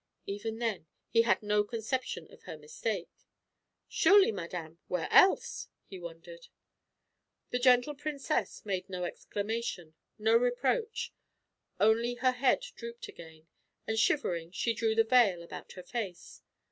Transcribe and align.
Even 0.25 0.57
then 0.57 0.87
he 1.09 1.21
had 1.21 1.43
no 1.43 1.63
conception 1.63 2.25
of 2.33 2.41
her 2.45 2.57
mistake. 2.57 3.11
"Surely, 3.87 4.31
madame; 4.31 4.79
where 4.87 5.07
else?" 5.11 5.67
he 5.85 5.99
wondered. 5.99 6.47
The 7.51 7.59
Gentle 7.59 7.93
Princess 7.93 8.65
made 8.65 8.89
no 8.89 9.03
exclamation, 9.03 9.93
no 10.17 10.35
reproach. 10.35 11.13
Only 11.79 12.15
her 12.15 12.31
head 12.31 12.61
drooped 12.75 13.09
again, 13.09 13.45
and 13.85 13.99
shivering 13.99 14.49
she 14.49 14.73
drew 14.73 14.95
the 14.95 15.03
veil 15.03 15.43
about 15.43 15.73
her 15.73 15.83
face. 15.83 16.41